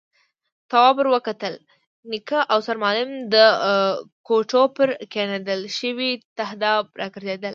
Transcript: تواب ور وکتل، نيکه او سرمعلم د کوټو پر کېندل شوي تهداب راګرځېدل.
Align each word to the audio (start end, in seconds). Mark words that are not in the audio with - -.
تواب 0.71 0.95
ور 0.99 1.07
وکتل، 1.15 1.55
نيکه 2.11 2.39
او 2.51 2.59
سرمعلم 2.67 3.09
د 3.33 3.35
کوټو 4.27 4.63
پر 4.75 4.89
کېندل 5.13 5.61
شوي 5.79 6.11
تهداب 6.39 6.83
راګرځېدل. 7.01 7.49